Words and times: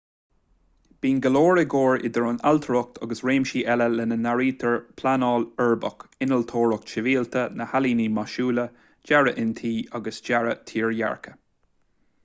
bíonn 1.05 1.17
go 1.25 1.29
leor 1.33 1.59
i 1.63 1.65
gcomhar 1.73 2.05
idir 2.07 2.23
an 2.29 2.39
ailtireacht 2.51 2.97
agus 3.07 3.21
réimsí 3.27 3.61
eile 3.73 3.87
lena 3.99 4.17
n-áirítear 4.21 4.79
pleanáil 5.01 5.45
uirbeach 5.67 6.07
innealtóireacht 6.27 6.95
shibhialta 6.95 7.45
na 7.61 7.69
healaíona 7.75 8.09
maisiúla 8.17 8.67
dearadh 9.11 9.43
intí 9.45 9.75
agus 10.01 10.19
dearadh 10.31 10.67
tírdhreacha 10.73 11.39